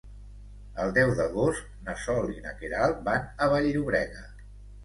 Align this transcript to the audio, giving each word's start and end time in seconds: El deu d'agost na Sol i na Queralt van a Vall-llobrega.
El 0.85 0.93
deu 0.95 1.11
d'agost 1.19 1.69
na 1.89 1.95
Sol 2.05 2.31
i 2.39 2.41
na 2.47 2.57
Queralt 2.63 3.07
van 3.11 3.29
a 3.47 3.51
Vall-llobrega. 3.53 4.27